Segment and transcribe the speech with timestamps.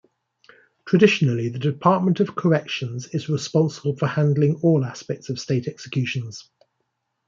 [0.87, 6.49] Traditionally the Department of Corrections is responsible for handling all aspects of State executions.